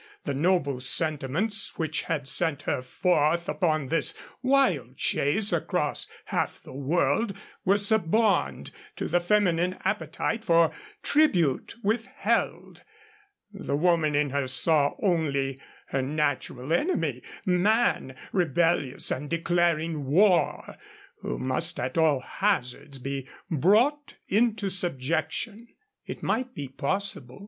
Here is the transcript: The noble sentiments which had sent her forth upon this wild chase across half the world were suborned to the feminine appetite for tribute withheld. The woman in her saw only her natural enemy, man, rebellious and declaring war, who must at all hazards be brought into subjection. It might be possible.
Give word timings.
The 0.23 0.33
noble 0.33 0.79
sentiments 0.79 1.77
which 1.77 2.01
had 2.01 2.27
sent 2.27 2.63
her 2.63 2.81
forth 2.81 3.47
upon 3.47 3.85
this 3.89 4.15
wild 4.41 4.97
chase 4.97 5.53
across 5.53 6.07
half 6.25 6.59
the 6.59 6.73
world 6.73 7.37
were 7.65 7.77
suborned 7.77 8.71
to 8.95 9.07
the 9.07 9.19
feminine 9.19 9.77
appetite 9.85 10.43
for 10.43 10.71
tribute 11.03 11.75
withheld. 11.83 12.81
The 13.53 13.75
woman 13.75 14.15
in 14.15 14.31
her 14.31 14.47
saw 14.47 14.95
only 15.03 15.59
her 15.89 16.01
natural 16.01 16.73
enemy, 16.73 17.21
man, 17.45 18.15
rebellious 18.31 19.11
and 19.11 19.29
declaring 19.29 20.05
war, 20.07 20.77
who 21.19 21.37
must 21.37 21.79
at 21.79 21.95
all 21.95 22.21
hazards 22.21 22.97
be 22.97 23.27
brought 23.51 24.15
into 24.27 24.67
subjection. 24.71 25.67
It 26.07 26.23
might 26.23 26.55
be 26.55 26.69
possible. 26.69 27.39